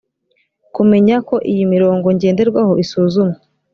[0.75, 3.37] kumenya ko iyi mirongo ngenderwaho isuzumwa